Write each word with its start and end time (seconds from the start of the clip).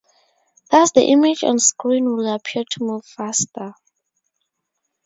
Thus 0.71 0.91
the 0.93 1.03
image 1.11 1.43
on 1.43 1.59
screen 1.59 2.05
will 2.17 2.27
appear 2.33 2.63
to 2.71 2.83
move 2.83 3.05
faster. 3.05 3.75